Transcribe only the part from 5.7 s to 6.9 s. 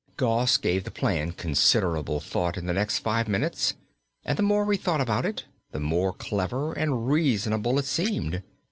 the more clever